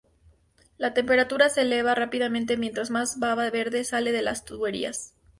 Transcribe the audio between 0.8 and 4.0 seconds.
temperatura se eleva rápidamente mientras más baba verde